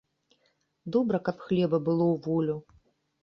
Добра, 0.95 1.19
каб 1.27 1.37
хлеба 1.45 1.79
было 1.89 2.05
ў 2.13 2.15
волю. 2.29 2.57